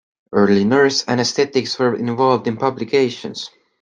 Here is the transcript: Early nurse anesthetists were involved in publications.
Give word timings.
Early 0.33 0.63
nurse 0.63 1.05
anesthetists 1.05 1.77
were 1.77 1.93
involved 1.93 2.47
in 2.47 2.57
publications. 2.57 3.51